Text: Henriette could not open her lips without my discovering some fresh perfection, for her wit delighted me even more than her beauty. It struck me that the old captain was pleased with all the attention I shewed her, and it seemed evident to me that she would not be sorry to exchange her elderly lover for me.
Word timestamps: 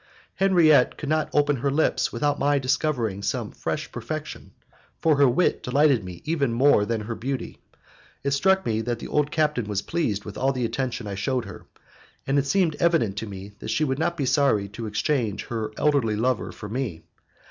Henriette 0.33 0.97
could 0.97 1.09
not 1.09 1.29
open 1.31 1.57
her 1.57 1.69
lips 1.69 2.11
without 2.11 2.39
my 2.39 2.57
discovering 2.57 3.21
some 3.21 3.51
fresh 3.51 3.91
perfection, 3.91 4.49
for 4.99 5.17
her 5.17 5.29
wit 5.29 5.61
delighted 5.61 6.03
me 6.03 6.23
even 6.25 6.51
more 6.51 6.87
than 6.87 7.01
her 7.01 7.13
beauty. 7.13 7.59
It 8.23 8.31
struck 8.31 8.65
me 8.65 8.81
that 8.81 8.97
the 8.97 9.07
old 9.09 9.29
captain 9.29 9.65
was 9.67 9.83
pleased 9.83 10.25
with 10.25 10.39
all 10.39 10.53
the 10.53 10.65
attention 10.65 11.05
I 11.05 11.13
shewed 11.13 11.45
her, 11.45 11.67
and 12.25 12.39
it 12.39 12.47
seemed 12.47 12.77
evident 12.79 13.15
to 13.17 13.27
me 13.29 13.51
that 13.59 13.69
she 13.69 13.83
would 13.83 13.99
not 13.99 14.17
be 14.17 14.25
sorry 14.25 14.67
to 14.69 14.87
exchange 14.87 15.45
her 15.49 15.71
elderly 15.77 16.15
lover 16.15 16.51
for 16.51 16.67
me. 16.67 17.03